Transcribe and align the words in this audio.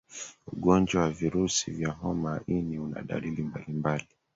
ugonjwa 0.53 1.01
wa 1.01 1.09
virusi 1.11 1.71
vya 1.71 1.89
homa 1.91 2.33
ya 2.33 2.43
ini 2.55 2.79
una 2.79 3.01
dalili 3.01 3.41
mbalimbali 3.43 4.07